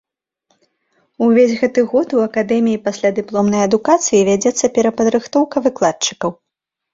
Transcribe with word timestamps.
Увесь 1.25 1.51
гэты 1.61 1.79
год 1.91 2.15
у 2.19 2.21
акадэміі 2.27 2.79
паслядыпломнай 2.85 3.61
адукацыі 3.67 4.23
вядзецца 4.31 4.71
перападрыхтоўка 4.79 5.57
выкладчыкаў. 5.69 6.35